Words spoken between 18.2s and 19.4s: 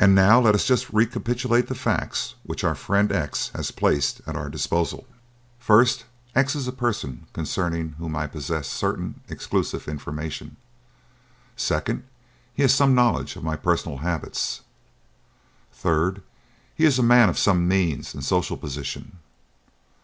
social position.